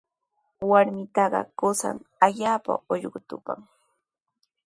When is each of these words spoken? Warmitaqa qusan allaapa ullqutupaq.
Warmitaqa 0.69 1.41
qusan 1.59 1.97
allaapa 2.25 2.71
ullqutupaq. 2.91 3.59